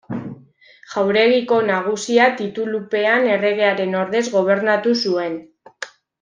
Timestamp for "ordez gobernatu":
4.01-4.97